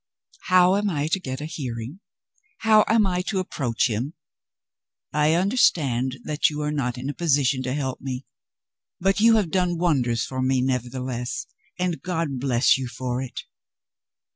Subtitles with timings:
[0.45, 1.99] How am I to get a hearing?
[2.61, 4.15] how am I to approach him?
[5.13, 8.25] I understand that you are not in a position to help me.
[8.99, 11.45] But you have done wonders for me nevertheless,
[11.77, 13.41] and God bless you for it!"